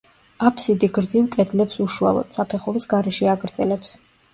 აფსიდი 0.47 0.89
გრძივ 0.95 1.29
კედლებს 1.37 1.85
უშუალოდ, 1.87 2.35
საფეხურის 2.41 2.95
გარეშე 2.97 3.35
აგრძელებს. 3.39 3.99